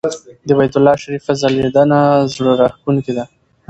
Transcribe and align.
د 0.47 0.49
بیت 0.57 0.73
الله 0.77 0.95
شریفه 1.03 1.31
ځلېدنه 1.41 1.99
زړه 2.33 2.51
راښکونکې 2.61 3.13
ده. 3.17 3.25